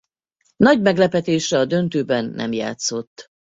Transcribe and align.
Nagy 0.55 0.81
meglepetésre 0.81 1.57
a 1.57 1.65
döntőben 1.65 2.25
nem 2.25 2.53
játszott. 2.53 3.25